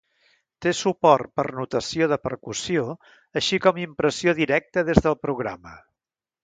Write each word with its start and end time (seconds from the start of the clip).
Té 0.65 0.71
suport 0.77 1.29
per 1.39 1.45
notació 1.59 2.07
de 2.13 2.19
percussió, 2.29 2.87
així 3.43 3.61
com 3.67 3.81
impressió 3.87 4.37
directa 4.43 4.89
des 4.91 5.07
del 5.09 5.21
programa. 5.27 5.81